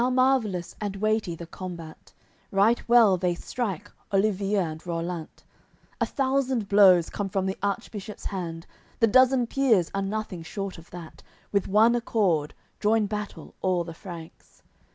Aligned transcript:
AOI. 0.01 0.05
CX 0.05 0.09
Now 0.09 0.15
marvellous 0.15 0.75
and 0.81 0.95
weighty 0.95 1.35
the 1.35 1.45
combat, 1.45 2.11
Right 2.49 2.89
well 2.89 3.17
they 3.17 3.35
strike, 3.35 3.91
Olivier 4.11 4.57
and 4.61 4.81
Rollant, 4.83 5.43
A 6.01 6.07
thousand 6.07 6.67
blows 6.67 7.11
come 7.11 7.29
from 7.29 7.45
the 7.45 7.55
Archbishop's 7.61 8.25
hand, 8.25 8.65
The 8.99 9.05
dozen 9.05 9.45
peers 9.45 9.91
are 9.93 10.01
nothing 10.01 10.41
short 10.41 10.79
of 10.79 10.89
that, 10.89 11.21
With 11.51 11.67
one 11.67 11.93
accord 11.93 12.55
join 12.79 13.05
battle 13.05 13.53
all 13.61 13.83
the 13.83 13.93
Franks. 13.93 14.63